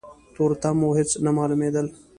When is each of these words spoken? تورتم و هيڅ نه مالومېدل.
تورتم 0.33 0.77
و 0.85 0.95
هيڅ 0.97 1.11
نه 1.25 1.31
مالومېدل. 1.37 1.87